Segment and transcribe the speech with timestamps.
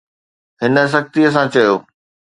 [0.61, 1.73] هن سختيءَ سان چيو